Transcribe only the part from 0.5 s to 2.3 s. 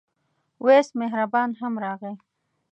وېس مهربان هم راغی.